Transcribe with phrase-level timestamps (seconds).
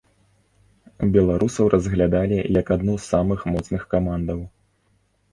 [1.17, 4.41] Беларусаў разглядалі як адну з самых моцных камандаў.